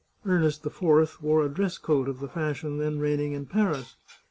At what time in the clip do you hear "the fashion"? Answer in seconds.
2.21-2.79